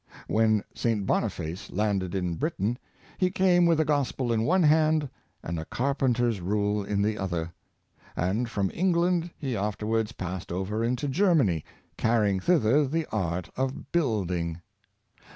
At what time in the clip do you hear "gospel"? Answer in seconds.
3.85-4.33